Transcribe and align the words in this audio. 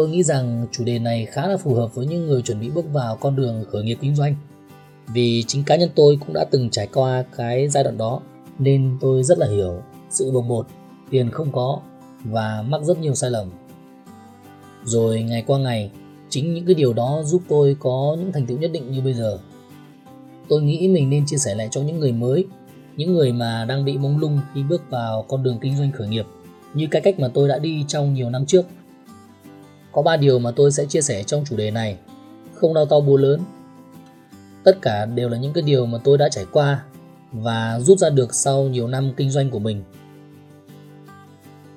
Tôi 0.00 0.08
nghĩ 0.08 0.22
rằng 0.22 0.66
chủ 0.72 0.84
đề 0.84 0.98
này 0.98 1.26
khá 1.26 1.46
là 1.46 1.56
phù 1.56 1.74
hợp 1.74 1.94
với 1.94 2.06
những 2.06 2.26
người 2.26 2.42
chuẩn 2.42 2.60
bị 2.60 2.70
bước 2.70 2.84
vào 2.92 3.16
con 3.16 3.36
đường 3.36 3.64
khởi 3.72 3.82
nghiệp 3.82 3.98
kinh 4.00 4.14
doanh. 4.14 4.34
Vì 5.14 5.44
chính 5.46 5.64
cá 5.64 5.76
nhân 5.76 5.90
tôi 5.94 6.18
cũng 6.20 6.32
đã 6.34 6.44
từng 6.50 6.70
trải 6.70 6.88
qua 6.92 7.24
cái 7.36 7.68
giai 7.68 7.84
đoạn 7.84 7.98
đó 7.98 8.20
nên 8.58 8.96
tôi 9.00 9.22
rất 9.22 9.38
là 9.38 9.46
hiểu 9.46 9.82
sự 10.10 10.30
bồng 10.30 10.48
bột, 10.48 10.66
tiền 11.10 11.30
không 11.30 11.52
có 11.52 11.80
và 12.24 12.64
mắc 12.68 12.82
rất 12.82 12.98
nhiều 12.98 13.14
sai 13.14 13.30
lầm. 13.30 13.50
Rồi 14.84 15.22
ngày 15.22 15.44
qua 15.46 15.58
ngày, 15.58 15.90
chính 16.28 16.54
những 16.54 16.66
cái 16.66 16.74
điều 16.74 16.92
đó 16.92 17.22
giúp 17.24 17.42
tôi 17.48 17.76
có 17.80 18.16
những 18.20 18.32
thành 18.32 18.46
tựu 18.46 18.58
nhất 18.58 18.70
định 18.72 18.92
như 18.92 19.00
bây 19.00 19.14
giờ. 19.14 19.38
Tôi 20.48 20.62
nghĩ 20.62 20.88
mình 20.88 21.10
nên 21.10 21.26
chia 21.26 21.38
sẻ 21.38 21.54
lại 21.54 21.68
cho 21.70 21.82
những 21.82 21.98
người 21.98 22.12
mới, 22.12 22.46
những 22.96 23.14
người 23.14 23.32
mà 23.32 23.64
đang 23.68 23.84
bị 23.84 23.98
mông 23.98 24.18
lung 24.18 24.40
khi 24.54 24.62
bước 24.62 24.90
vào 24.90 25.24
con 25.28 25.42
đường 25.42 25.58
kinh 25.60 25.76
doanh 25.76 25.92
khởi 25.92 26.08
nghiệp 26.08 26.26
như 26.74 26.86
cái 26.90 27.02
cách 27.02 27.20
mà 27.20 27.28
tôi 27.34 27.48
đã 27.48 27.58
đi 27.58 27.84
trong 27.88 28.14
nhiều 28.14 28.30
năm 28.30 28.46
trước. 28.46 28.66
Có 29.92 30.02
3 30.02 30.16
điều 30.16 30.38
mà 30.38 30.50
tôi 30.50 30.72
sẽ 30.72 30.86
chia 30.86 31.00
sẻ 31.00 31.22
trong 31.22 31.44
chủ 31.44 31.56
đề 31.56 31.70
này. 31.70 31.98
Không 32.54 32.74
đau 32.74 32.86
to 32.86 33.00
búa 33.00 33.16
lớn. 33.16 33.40
Tất 34.64 34.78
cả 34.82 35.06
đều 35.06 35.28
là 35.28 35.38
những 35.38 35.52
cái 35.52 35.62
điều 35.62 35.86
mà 35.86 35.98
tôi 36.04 36.18
đã 36.18 36.28
trải 36.28 36.46
qua 36.52 36.84
và 37.32 37.80
rút 37.80 37.98
ra 37.98 38.10
được 38.10 38.34
sau 38.34 38.62
nhiều 38.62 38.88
năm 38.88 39.12
kinh 39.16 39.30
doanh 39.30 39.50
của 39.50 39.58
mình. 39.58 39.82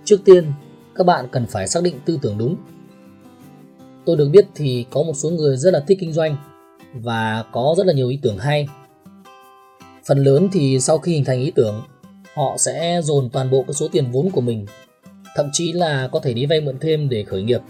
Trước 0.06 0.22
tiên, 0.26 0.52
các 0.96 1.04
bạn 1.04 1.28
cần 1.32 1.46
phải 1.46 1.68
xác 1.68 1.84
định 1.84 2.00
tư 2.06 2.20
tưởng 2.22 2.38
đúng. 2.38 2.56
Tôi 4.06 4.18
được 4.18 4.30
biết 4.30 4.46
thì 4.56 4.86
có 4.90 5.04
một 5.04 5.14
số 5.14 5.30
người 5.30 5.58
rất 5.58 5.74
là 5.74 5.80
thích 5.88 5.98
kinh 6.02 6.14
doanh 6.14 6.36
và 6.94 7.44
có 7.52 7.76
rất 7.78 7.86
là 7.86 7.94
nhiều 7.94 8.10
ý 8.10 8.20
tưởng 8.22 8.38
hay. 8.38 8.68
Phần 10.06 10.24
lớn 10.24 10.50
thì 10.52 10.80
sau 10.80 10.98
khi 10.98 11.14
hình 11.14 11.26
thành 11.26 11.40
ý 11.40 11.52
tưởng, 11.52 11.82
họ 12.34 12.56
sẽ 12.58 13.02
dồn 13.04 13.30
toàn 13.30 13.50
bộ 13.52 13.64
cái 13.68 13.74
số 13.74 13.88
tiền 13.92 14.12
vốn 14.12 14.30
của 14.32 14.42
mình, 14.42 14.66
thậm 15.36 15.50
chí 15.54 15.74
là 15.74 16.10
có 16.12 16.20
thể 16.20 16.34
đi 16.34 16.46
vay 16.46 16.62
mượn 16.62 16.80
thêm 16.80 17.10
để 17.10 17.24
khởi 17.24 17.44
nghiệp 17.44 17.62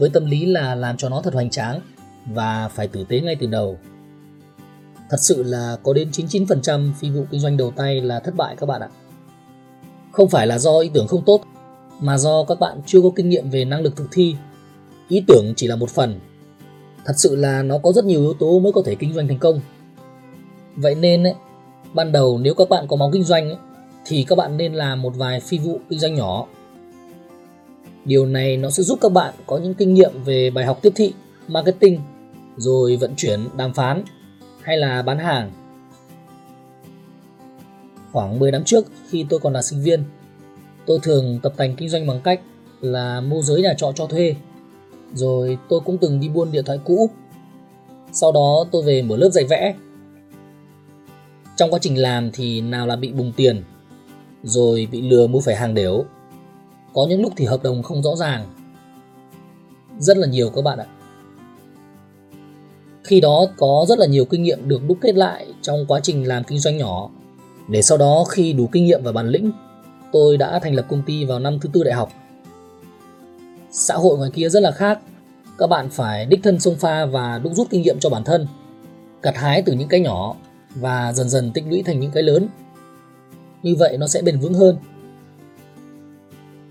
với 0.00 0.10
tâm 0.10 0.26
lý 0.26 0.46
là 0.46 0.74
làm 0.74 0.96
cho 0.96 1.08
nó 1.08 1.20
thật 1.22 1.34
hoành 1.34 1.50
tráng 1.50 1.80
và 2.26 2.68
phải 2.68 2.88
tử 2.88 3.04
tế 3.08 3.20
ngay 3.20 3.36
từ 3.40 3.46
đầu. 3.46 3.78
Thật 5.10 5.16
sự 5.20 5.42
là 5.42 5.76
có 5.82 5.92
đến 5.92 6.10
99% 6.10 6.92
phi 7.00 7.10
vụ 7.10 7.24
kinh 7.30 7.40
doanh 7.40 7.56
đầu 7.56 7.70
tay 7.76 8.00
là 8.00 8.20
thất 8.20 8.36
bại 8.36 8.56
các 8.56 8.66
bạn 8.66 8.80
ạ. 8.80 8.88
Không 10.12 10.28
phải 10.28 10.46
là 10.46 10.58
do 10.58 10.78
ý 10.78 10.90
tưởng 10.94 11.06
không 11.06 11.24
tốt, 11.24 11.40
mà 12.00 12.18
do 12.18 12.44
các 12.44 12.60
bạn 12.60 12.80
chưa 12.86 13.00
có 13.00 13.10
kinh 13.16 13.28
nghiệm 13.28 13.50
về 13.50 13.64
năng 13.64 13.80
lực 13.80 13.96
thực 13.96 14.08
thi. 14.12 14.36
Ý 15.08 15.24
tưởng 15.26 15.52
chỉ 15.56 15.66
là 15.66 15.76
một 15.76 15.90
phần. 15.90 16.20
Thật 17.04 17.14
sự 17.16 17.36
là 17.36 17.62
nó 17.62 17.78
có 17.78 17.92
rất 17.92 18.04
nhiều 18.04 18.20
yếu 18.20 18.34
tố 18.34 18.58
mới 18.58 18.72
có 18.72 18.82
thể 18.84 18.94
kinh 18.94 19.14
doanh 19.14 19.28
thành 19.28 19.38
công. 19.38 19.60
Vậy 20.76 20.94
nên 20.94 21.26
ấy, 21.26 21.34
ban 21.94 22.12
đầu 22.12 22.38
nếu 22.38 22.54
các 22.54 22.68
bạn 22.68 22.86
có 22.88 22.96
máu 22.96 23.10
kinh 23.12 23.24
doanh 23.24 23.48
ấy, 23.48 23.58
thì 24.04 24.24
các 24.28 24.36
bạn 24.36 24.56
nên 24.56 24.74
làm 24.74 25.02
một 25.02 25.12
vài 25.16 25.40
phi 25.40 25.58
vụ 25.58 25.80
kinh 25.88 25.98
doanh 25.98 26.14
nhỏ 26.14 26.46
Điều 28.10 28.26
này 28.26 28.56
nó 28.56 28.70
sẽ 28.70 28.82
giúp 28.82 28.98
các 29.00 29.12
bạn 29.12 29.34
có 29.46 29.58
những 29.58 29.74
kinh 29.74 29.94
nghiệm 29.94 30.22
về 30.24 30.50
bài 30.50 30.64
học 30.64 30.78
tiếp 30.82 30.92
thị, 30.96 31.12
marketing, 31.48 32.00
rồi 32.56 32.96
vận 32.96 33.14
chuyển, 33.16 33.40
đàm 33.56 33.74
phán 33.74 34.04
hay 34.62 34.76
là 34.76 35.02
bán 35.02 35.18
hàng. 35.18 35.50
Khoảng 38.12 38.38
10 38.38 38.50
năm 38.50 38.64
trước 38.64 38.86
khi 39.08 39.26
tôi 39.28 39.40
còn 39.40 39.52
là 39.52 39.62
sinh 39.62 39.82
viên, 39.82 40.04
tôi 40.86 40.98
thường 41.02 41.40
tập 41.42 41.52
tành 41.56 41.76
kinh 41.76 41.88
doanh 41.88 42.06
bằng 42.06 42.20
cách 42.24 42.40
là 42.80 43.20
môi 43.20 43.42
giới 43.42 43.62
nhà 43.62 43.74
trọ 43.76 43.92
cho 43.94 44.06
thuê. 44.06 44.34
Rồi 45.14 45.58
tôi 45.68 45.80
cũng 45.80 45.98
từng 45.98 46.20
đi 46.20 46.28
buôn 46.28 46.52
điện 46.52 46.64
thoại 46.64 46.78
cũ. 46.84 47.10
Sau 48.12 48.32
đó 48.32 48.64
tôi 48.72 48.82
về 48.82 49.02
mở 49.02 49.16
lớp 49.16 49.30
dạy 49.30 49.44
vẽ. 49.44 49.74
Trong 51.56 51.70
quá 51.70 51.78
trình 51.82 51.98
làm 51.98 52.30
thì 52.32 52.60
nào 52.60 52.86
là 52.86 52.96
bị 52.96 53.12
bùng 53.12 53.32
tiền, 53.36 53.62
rồi 54.42 54.88
bị 54.92 55.00
lừa 55.10 55.26
mua 55.26 55.40
phải 55.40 55.56
hàng 55.56 55.74
đểu 55.74 56.04
có 56.94 57.06
những 57.08 57.22
lúc 57.22 57.32
thì 57.36 57.44
hợp 57.44 57.62
đồng 57.62 57.82
không 57.82 58.02
rõ 58.02 58.16
ràng. 58.16 58.46
Rất 59.98 60.16
là 60.16 60.26
nhiều 60.26 60.50
các 60.50 60.62
bạn 60.62 60.78
ạ. 60.78 60.86
Khi 63.04 63.20
đó 63.20 63.46
có 63.56 63.84
rất 63.88 63.98
là 63.98 64.06
nhiều 64.06 64.24
kinh 64.24 64.42
nghiệm 64.42 64.68
được 64.68 64.80
đúc 64.88 64.98
kết 65.00 65.14
lại 65.14 65.46
trong 65.62 65.86
quá 65.88 66.00
trình 66.02 66.28
làm 66.28 66.44
kinh 66.44 66.58
doanh 66.58 66.76
nhỏ. 66.76 67.10
Để 67.68 67.82
sau 67.82 67.98
đó 67.98 68.24
khi 68.28 68.52
đủ 68.52 68.68
kinh 68.72 68.84
nghiệm 68.84 69.02
và 69.02 69.12
bản 69.12 69.28
lĩnh, 69.28 69.52
tôi 70.12 70.36
đã 70.36 70.58
thành 70.58 70.74
lập 70.74 70.86
công 70.88 71.02
ty 71.02 71.24
vào 71.24 71.38
năm 71.38 71.58
thứ 71.60 71.68
tư 71.72 71.84
đại 71.84 71.94
học. 71.94 72.12
Xã 73.70 73.94
hội 73.94 74.18
ngoài 74.18 74.30
kia 74.34 74.48
rất 74.48 74.60
là 74.60 74.70
khác. 74.70 74.98
Các 75.58 75.66
bạn 75.66 75.90
phải 75.90 76.26
đích 76.26 76.40
thân 76.42 76.60
xông 76.60 76.76
pha 76.76 77.06
và 77.06 77.38
đúc 77.38 77.52
rút 77.54 77.70
kinh 77.70 77.82
nghiệm 77.82 77.98
cho 78.00 78.10
bản 78.10 78.24
thân, 78.24 78.46
gặt 79.22 79.36
hái 79.36 79.62
từ 79.62 79.72
những 79.72 79.88
cái 79.88 80.00
nhỏ 80.00 80.36
và 80.74 81.12
dần 81.12 81.28
dần 81.28 81.50
tích 81.52 81.64
lũy 81.68 81.82
thành 81.82 82.00
những 82.00 82.10
cái 82.10 82.22
lớn. 82.22 82.48
Như 83.62 83.76
vậy 83.78 83.96
nó 83.98 84.06
sẽ 84.06 84.22
bền 84.22 84.40
vững 84.40 84.54
hơn 84.54 84.76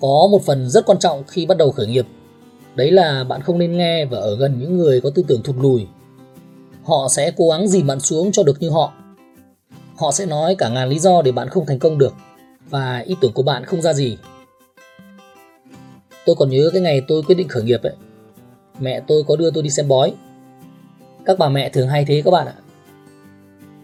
có 0.02 0.28
một 0.32 0.42
phần 0.46 0.70
rất 0.70 0.86
quan 0.86 1.00
trọng 1.00 1.24
khi 1.28 1.46
bắt 1.46 1.58
đầu 1.58 1.72
khởi 1.72 1.88
nghiệp. 1.88 2.06
Đấy 2.76 2.92
là 2.92 3.24
bạn 3.24 3.42
không 3.42 3.60
nên 3.60 3.78
nghe 3.78 4.06
và 4.06 4.18
ở 4.18 4.36
gần 4.36 4.60
những 4.60 4.78
người 4.78 5.02
có 5.02 5.10
tư 5.16 5.24
tưởng 5.28 5.44
thụt 5.44 5.56
lùi. 5.56 5.88
Họ 6.84 7.08
sẽ 7.10 7.32
cố 7.38 7.50
gắng 7.50 7.68
dìm 7.68 7.88
bạn 7.88 8.00
xuống 8.00 8.32
cho 8.32 8.44
được 8.44 8.62
như 8.62 8.70
họ. 8.70 8.94
Họ 9.98 10.12
sẽ 10.12 10.26
nói 10.26 10.56
cả 10.56 10.70
ngàn 10.70 10.90
lý 10.90 11.00
do 11.00 11.22
để 11.22 11.32
bạn 11.32 11.50
không 11.50 11.66
thành 11.66 11.80
công 11.80 11.98
được 11.98 12.14
và 12.70 13.00
ý 13.00 13.16
tưởng 13.22 13.34
của 13.34 13.44
bạn 13.44 13.66
không 13.66 13.82
ra 13.82 13.94
gì. 13.94 14.18
Tôi 16.26 16.36
còn 16.36 16.50
nhớ 16.50 16.70
cái 16.74 16.82
ngày 16.82 17.02
tôi 17.08 17.24
quyết 17.24 17.36
định 17.36 17.48
khởi 17.48 17.64
nghiệp 17.64 17.82
ấy. 17.84 17.94
Mẹ 18.80 19.02
tôi 19.08 19.24
có 19.24 19.36
đưa 19.36 19.52
tôi 19.52 19.64
đi 19.64 19.70
xem 19.70 19.88
bói. 19.88 20.14
Các 21.26 21.40
bà 21.40 21.50
mẹ 21.50 21.70
thường 21.70 21.88
hay 21.88 22.06
thế 22.06 22.22
các 22.26 22.32
bạn 22.32 22.48
ạ. 22.48 22.56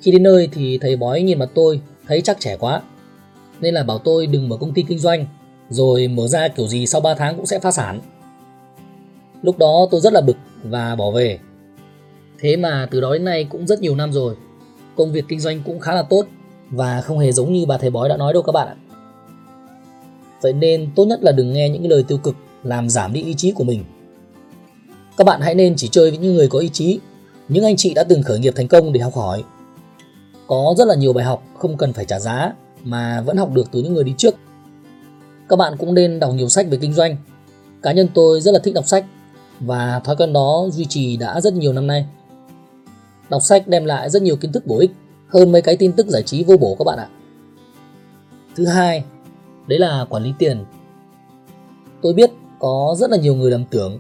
Khi 0.02 0.12
đến 0.12 0.24
nơi 0.24 0.50
thì 0.52 0.78
thầy 0.78 0.96
bói 0.96 1.22
nhìn 1.22 1.40
mặt 1.40 1.50
tôi, 1.54 1.82
thấy 2.08 2.22
chắc 2.22 2.40
trẻ 2.40 2.58
quá, 2.58 2.82
nên 3.60 3.74
là 3.74 3.84
bảo 3.84 3.98
tôi 3.98 4.28
đừng 4.28 4.50
mở 4.50 4.58
công 4.58 4.74
ty 4.74 4.86
kinh 4.88 5.00
doanh 5.00 5.26
rồi 5.70 6.08
mở 6.08 6.28
ra 6.28 6.48
kiểu 6.48 6.68
gì 6.68 6.88
sau 6.88 7.02
3 7.02 7.14
tháng 7.14 7.36
cũng 7.36 7.46
sẽ 7.46 7.60
phá 7.60 7.72
sản. 7.72 8.00
Lúc 9.42 9.58
đó 9.58 9.88
tôi 9.92 10.02
rất 10.02 10.14
là 10.14 10.22
bực 10.22 10.38
và 10.64 10.96
bỏ 10.96 11.12
về. 11.12 11.40
Thế 12.40 12.56
mà 12.56 12.88
từ 12.92 13.02
đó 13.02 13.14
đến 13.14 13.26
nay 13.26 13.44
cũng 13.50 13.68
rất 13.68 13.82
nhiều 13.82 13.96
năm 13.96 14.14
rồi. 14.14 14.36
Công 14.96 15.12
việc 15.12 15.26
kinh 15.28 15.40
doanh 15.40 15.62
cũng 15.66 15.80
khá 15.80 15.94
là 15.94 16.04
tốt 16.04 16.26
và 16.70 17.02
không 17.02 17.20
hề 17.20 17.32
giống 17.32 17.54
như 17.54 17.66
bà 17.66 17.78
thầy 17.78 17.90
bói 17.90 18.10
đã 18.10 18.18
nói 18.18 18.34
đâu 18.34 18.44
các 18.44 18.52
bạn 18.52 18.68
ạ. 18.68 18.76
Vậy 20.42 20.54
nên 20.54 20.90
tốt 20.96 21.06
nhất 21.06 21.24
là 21.24 21.32
đừng 21.32 21.54
nghe 21.54 21.70
những 21.70 21.90
lời 21.90 22.04
tiêu 22.08 22.18
cực 22.18 22.36
làm 22.64 22.90
giảm 22.90 23.14
đi 23.14 23.24
ý 23.24 23.34
chí 23.34 23.52
của 23.52 23.64
mình. 23.64 23.84
Các 25.18 25.24
bạn 25.24 25.42
hãy 25.42 25.56
nên 25.56 25.76
chỉ 25.76 25.88
chơi 25.88 26.10
với 26.10 26.20
những 26.20 26.36
người 26.36 26.48
có 26.48 26.60
ý 26.60 26.70
chí, 26.70 27.00
những 27.50 27.64
anh 27.64 27.76
chị 27.76 27.94
đã 27.94 28.04
từng 28.04 28.24
khởi 28.24 28.40
nghiệp 28.40 28.54
thành 28.56 28.68
công 28.68 28.94
để 28.94 29.02
học 29.02 29.16
hỏi. 29.16 29.44
Có 30.48 30.76
rất 30.78 30.88
là 30.88 30.96
nhiều 30.96 31.14
bài 31.14 31.26
học 31.26 31.44
không 31.58 31.78
cần 31.78 31.94
phải 31.94 32.06
trả 32.06 32.20
giá 32.20 32.54
mà 32.84 33.22
vẫn 33.22 33.38
học 33.38 33.52
được 33.54 33.72
từ 33.72 33.82
những 33.82 33.94
người 33.94 34.04
đi 34.04 34.14
trước 34.18 34.36
các 35.50 35.56
bạn 35.56 35.74
cũng 35.80 35.94
nên 35.94 36.20
đọc 36.20 36.34
nhiều 36.34 36.50
sách 36.50 36.68
về 36.70 36.78
kinh 36.82 36.94
doanh. 36.94 37.18
Cá 37.82 37.92
nhân 37.92 38.08
tôi 38.14 38.42
rất 38.42 38.52
là 38.52 38.60
thích 38.64 38.74
đọc 38.74 38.88
sách 38.88 39.06
và 39.60 40.02
thói 40.04 40.16
quen 40.16 40.34
đó 40.34 40.68
duy 40.72 40.86
trì 40.86 41.18
đã 41.18 41.42
rất 41.42 41.54
nhiều 41.54 41.74
năm 41.74 41.88
nay. 41.88 42.06
Đọc 43.30 43.44
sách 43.44 43.68
đem 43.68 43.86
lại 43.86 44.10
rất 44.10 44.22
nhiều 44.22 44.36
kiến 44.36 44.52
thức 44.52 44.68
bổ 44.68 44.80
ích 44.80 44.92
hơn 45.28 45.52
mấy 45.52 45.62
cái 45.62 45.78
tin 45.78 45.92
tức 45.92 46.08
giải 46.08 46.24
trí 46.24 46.44
vô 46.44 46.58
bổ 46.58 46.76
các 46.80 46.84
bạn 46.84 46.98
ạ. 47.00 47.08
Thứ 48.56 48.66
hai, 48.66 49.04
đấy 49.68 49.80
là 49.80 50.06
quản 50.10 50.24
lý 50.24 50.34
tiền. 50.40 50.66
Tôi 52.02 52.14
biết 52.14 52.32
có 52.60 52.96
rất 52.98 53.10
là 53.10 53.18
nhiều 53.18 53.36
người 53.36 53.52
lầm 53.52 53.66
tưởng 53.66 54.00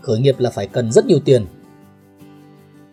khởi 0.00 0.20
nghiệp 0.20 0.38
là 0.38 0.50
phải 0.50 0.66
cần 0.66 0.92
rất 0.92 1.06
nhiều 1.06 1.18
tiền. 1.24 1.46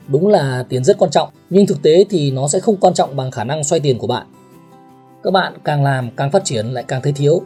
Đúng 0.07 0.27
là 0.27 0.65
tiền 0.69 0.83
rất 0.83 0.97
quan 0.97 1.11
trọng, 1.11 1.29
nhưng 1.49 1.67
thực 1.67 1.81
tế 1.81 2.05
thì 2.09 2.31
nó 2.31 2.47
sẽ 2.47 2.59
không 2.59 2.77
quan 2.77 2.93
trọng 2.93 3.15
bằng 3.15 3.31
khả 3.31 3.43
năng 3.43 3.63
xoay 3.63 3.79
tiền 3.79 3.97
của 3.97 4.07
bạn. 4.07 4.27
Các 5.23 5.31
bạn 5.31 5.53
càng 5.63 5.83
làm 5.83 6.09
càng 6.15 6.31
phát 6.31 6.45
triển 6.45 6.65
lại 6.67 6.83
càng 6.87 7.01
thấy 7.01 7.13
thiếu 7.13 7.41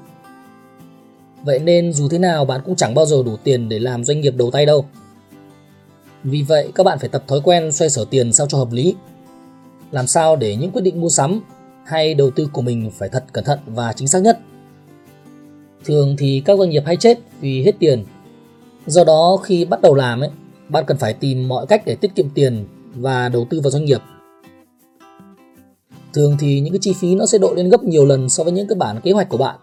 Vậy 1.44 1.60
nên 1.60 1.94
dù 1.94 2.10
thế 2.10 2.18
nào 2.18 2.46
bạn 2.46 2.62
cũng 2.66 2.76
chẳng 2.76 2.94
bao 2.94 3.06
giờ 3.06 3.24
đủ 3.26 3.38
tiền 3.44 3.70
để 3.70 3.80
làm 3.80 4.04
doanh 4.04 4.22
nghiệp 4.22 4.34
đầu 4.38 4.52
tay 4.52 4.66
đâu. 4.66 4.86
Vì 6.24 6.42
vậy 6.42 6.72
các 6.76 6.84
bạn 6.84 7.00
phải 7.00 7.10
tập 7.10 7.24
thói 7.28 7.42
quen 7.44 7.72
xoay 7.72 7.90
sở 7.90 8.06
tiền 8.10 8.34
sao 8.34 8.48
cho 8.48 8.58
hợp 8.58 8.72
lý. 8.72 8.96
Làm 9.92 10.08
sao 10.08 10.36
để 10.36 10.56
những 10.56 10.72
quyết 10.72 10.82
định 10.82 11.02
mua 11.02 11.10
sắm 11.10 11.42
hay 11.86 12.14
đầu 12.14 12.32
tư 12.32 12.50
của 12.54 12.62
mình 12.62 12.92
phải 12.98 13.10
thật 13.10 13.24
cẩn 13.34 13.44
thận 13.44 13.60
và 13.66 13.94
chính 13.94 14.08
xác 14.08 14.20
nhất. 14.20 14.40
Thường 15.86 16.16
thì 16.18 16.42
các 16.46 16.58
doanh 16.58 16.70
nghiệp 16.70 16.84
hay 16.86 16.98
chết 16.98 17.20
vì 17.40 17.64
hết 17.64 17.72
tiền. 17.80 18.04
Do 18.86 19.04
đó 19.04 19.38
khi 19.44 19.66
bắt 19.66 19.82
đầu 19.82 19.96
làm 19.96 20.20
ấy, 20.20 20.30
bạn 20.70 20.84
cần 20.88 20.98
phải 20.98 21.14
tìm 21.14 21.48
mọi 21.48 21.66
cách 21.68 21.84
để 21.86 21.96
tiết 21.96 22.16
kiệm 22.16 22.30
tiền 22.30 22.66
và 22.96 23.30
đầu 23.30 23.48
tư 23.50 23.60
vào 23.62 23.72
doanh 23.72 23.86
nghiệp. 23.86 24.02
Thường 26.14 26.36
thì 26.40 26.60
những 26.60 26.74
cái 26.74 26.80
chi 26.82 26.94
phí 27.00 27.16
nó 27.16 27.26
sẽ 27.26 27.38
đội 27.38 27.56
lên 27.56 27.70
gấp 27.70 27.84
nhiều 27.84 28.06
lần 28.06 28.30
so 28.30 28.44
với 28.44 28.54
những 28.54 28.68
cái 28.68 28.76
bản 28.76 29.02
kế 29.04 29.12
hoạch 29.12 29.30
của 29.30 29.38
bạn 29.38 29.56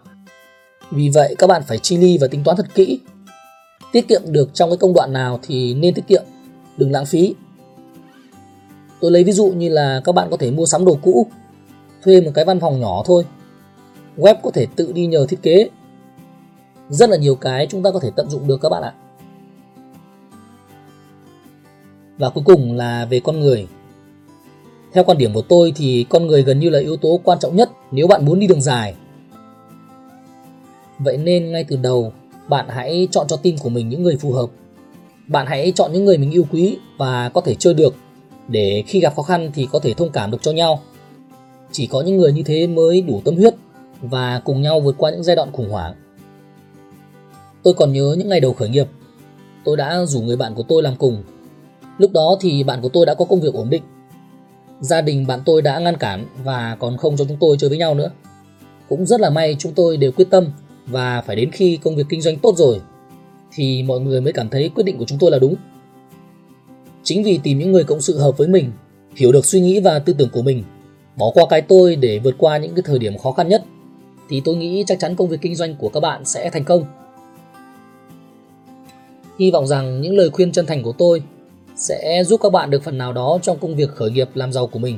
vì 0.91 1.09
vậy 1.09 1.35
các 1.37 1.47
bạn 1.47 1.61
phải 1.67 1.77
chi 1.77 1.97
ly 1.97 2.17
và 2.21 2.27
tính 2.27 2.43
toán 2.43 2.57
thật 2.57 2.65
kỹ. 2.75 2.99
Tiết 3.91 4.07
kiệm 4.07 4.21
được 4.25 4.49
trong 4.53 4.69
cái 4.69 4.77
công 4.77 4.93
đoạn 4.93 5.13
nào 5.13 5.39
thì 5.43 5.73
nên 5.73 5.93
tiết 5.93 6.07
kiệm, 6.07 6.23
đừng 6.77 6.91
lãng 6.91 7.05
phí. 7.05 7.35
Tôi 9.01 9.11
lấy 9.11 9.23
ví 9.23 9.31
dụ 9.31 9.45
như 9.45 9.69
là 9.69 10.01
các 10.03 10.15
bạn 10.15 10.27
có 10.31 10.37
thể 10.37 10.51
mua 10.51 10.65
sắm 10.65 10.85
đồ 10.85 10.97
cũ, 11.01 11.27
thuê 12.03 12.21
một 12.21 12.31
cái 12.33 12.45
văn 12.45 12.59
phòng 12.59 12.79
nhỏ 12.79 13.03
thôi. 13.05 13.25
Web 14.17 14.35
có 14.43 14.51
thể 14.51 14.67
tự 14.75 14.91
đi 14.91 15.05
nhờ 15.05 15.25
thiết 15.29 15.41
kế. 15.41 15.69
Rất 16.89 17.09
là 17.09 17.17
nhiều 17.17 17.35
cái 17.35 17.67
chúng 17.69 17.83
ta 17.83 17.91
có 17.91 17.99
thể 17.99 18.11
tận 18.15 18.29
dụng 18.29 18.47
được 18.47 18.61
các 18.61 18.69
bạn 18.69 18.83
ạ. 18.83 18.93
Và 22.17 22.29
cuối 22.29 22.43
cùng 22.45 22.77
là 22.77 23.05
về 23.05 23.19
con 23.19 23.39
người. 23.39 23.67
Theo 24.93 25.03
quan 25.03 25.17
điểm 25.17 25.33
của 25.33 25.41
tôi 25.41 25.73
thì 25.75 26.05
con 26.09 26.27
người 26.27 26.43
gần 26.43 26.59
như 26.59 26.69
là 26.69 26.79
yếu 26.79 26.97
tố 26.97 27.19
quan 27.23 27.39
trọng 27.39 27.55
nhất 27.55 27.69
nếu 27.91 28.07
bạn 28.07 28.25
muốn 28.25 28.39
đi 28.39 28.47
đường 28.47 28.61
dài 28.61 28.95
Vậy 31.03 31.17
nên 31.17 31.51
ngay 31.51 31.63
từ 31.63 31.75
đầu, 31.75 32.13
bạn 32.47 32.65
hãy 32.69 33.07
chọn 33.11 33.27
cho 33.27 33.37
team 33.37 33.57
của 33.57 33.69
mình 33.69 33.89
những 33.89 34.03
người 34.03 34.17
phù 34.17 34.31
hợp, 34.31 34.49
bạn 35.27 35.47
hãy 35.47 35.71
chọn 35.75 35.93
những 35.93 36.05
người 36.05 36.17
mình 36.17 36.31
yêu 36.31 36.45
quý 36.51 36.77
và 36.97 37.29
có 37.29 37.41
thể 37.41 37.55
chơi 37.55 37.73
được 37.73 37.95
để 38.47 38.83
khi 38.87 38.99
gặp 38.99 39.15
khó 39.15 39.23
khăn 39.23 39.51
thì 39.53 39.67
có 39.71 39.79
thể 39.79 39.93
thông 39.93 40.11
cảm 40.11 40.31
được 40.31 40.37
cho 40.41 40.51
nhau. 40.51 40.81
Chỉ 41.71 41.87
có 41.87 42.01
những 42.01 42.17
người 42.17 42.33
như 42.33 42.43
thế 42.43 42.67
mới 42.67 43.01
đủ 43.01 43.21
tâm 43.25 43.35
huyết 43.35 43.55
và 44.01 44.41
cùng 44.45 44.61
nhau 44.61 44.79
vượt 44.79 44.95
qua 44.97 45.11
những 45.11 45.23
giai 45.23 45.35
đoạn 45.35 45.51
khủng 45.51 45.69
hoảng. 45.69 45.93
Tôi 47.63 47.73
còn 47.73 47.93
nhớ 47.93 48.15
những 48.17 48.29
ngày 48.29 48.39
đầu 48.39 48.53
khởi 48.53 48.69
nghiệp, 48.69 48.87
tôi 49.65 49.77
đã 49.77 50.05
rủ 50.05 50.21
người 50.21 50.37
bạn 50.37 50.55
của 50.55 50.63
tôi 50.63 50.83
làm 50.83 50.95
cùng. 50.95 51.23
Lúc 51.97 52.11
đó 52.11 52.37
thì 52.41 52.63
bạn 52.63 52.81
của 52.81 52.89
tôi 52.89 53.05
đã 53.05 53.13
có 53.13 53.25
công 53.25 53.41
việc 53.41 53.53
ổn 53.53 53.69
định. 53.69 53.83
Gia 54.79 55.01
đình 55.01 55.27
bạn 55.27 55.39
tôi 55.45 55.61
đã 55.61 55.79
ngăn 55.79 55.97
cản 55.97 56.25
và 56.43 56.77
còn 56.79 56.97
không 56.97 57.17
cho 57.17 57.25
chúng 57.27 57.37
tôi 57.39 57.57
chơi 57.59 57.69
với 57.69 57.77
nhau 57.77 57.95
nữa. 57.95 58.11
Cũng 58.89 59.05
rất 59.05 59.21
là 59.21 59.29
may 59.29 59.55
chúng 59.59 59.73
tôi 59.73 59.97
đều 59.97 60.11
quyết 60.11 60.29
tâm 60.29 60.47
và 60.85 61.21
phải 61.21 61.35
đến 61.35 61.51
khi 61.51 61.79
công 61.83 61.95
việc 61.95 62.05
kinh 62.09 62.21
doanh 62.21 62.37
tốt 62.37 62.53
rồi 62.57 62.81
thì 63.53 63.83
mọi 63.83 63.99
người 63.99 64.21
mới 64.21 64.33
cảm 64.33 64.49
thấy 64.49 64.69
quyết 64.75 64.83
định 64.83 64.97
của 64.97 65.05
chúng 65.07 65.19
tôi 65.19 65.31
là 65.31 65.39
đúng. 65.39 65.55
Chính 67.03 67.23
vì 67.23 67.39
tìm 67.43 67.59
những 67.59 67.71
người 67.71 67.83
cộng 67.83 68.01
sự 68.01 68.17
hợp 68.17 68.37
với 68.37 68.47
mình, 68.47 68.71
hiểu 69.15 69.31
được 69.31 69.45
suy 69.45 69.61
nghĩ 69.61 69.79
và 69.79 69.99
tư 69.99 70.13
tưởng 70.13 70.29
của 70.29 70.41
mình, 70.41 70.63
bỏ 71.15 71.31
qua 71.33 71.45
cái 71.49 71.61
tôi 71.61 71.95
để 71.95 72.19
vượt 72.19 72.35
qua 72.37 72.57
những 72.57 72.75
cái 72.75 72.83
thời 72.85 72.99
điểm 72.99 73.17
khó 73.17 73.31
khăn 73.31 73.47
nhất 73.47 73.63
thì 74.29 74.41
tôi 74.45 74.55
nghĩ 74.55 74.83
chắc 74.87 74.99
chắn 74.99 75.15
công 75.15 75.29
việc 75.29 75.41
kinh 75.41 75.55
doanh 75.55 75.75
của 75.75 75.89
các 75.89 75.99
bạn 75.99 76.25
sẽ 76.25 76.49
thành 76.49 76.63
công. 76.63 76.85
Hy 79.39 79.51
vọng 79.51 79.67
rằng 79.67 80.01
những 80.01 80.17
lời 80.17 80.29
khuyên 80.29 80.51
chân 80.51 80.65
thành 80.65 80.83
của 80.83 80.93
tôi 80.97 81.23
sẽ 81.75 82.23
giúp 82.25 82.39
các 82.43 82.51
bạn 82.51 82.69
được 82.69 82.83
phần 82.83 82.97
nào 82.97 83.13
đó 83.13 83.39
trong 83.41 83.57
công 83.59 83.75
việc 83.75 83.89
khởi 83.89 84.11
nghiệp 84.11 84.29
làm 84.33 84.51
giàu 84.51 84.67
của 84.67 84.79
mình. 84.79 84.97